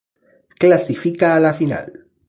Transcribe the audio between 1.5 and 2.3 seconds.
final.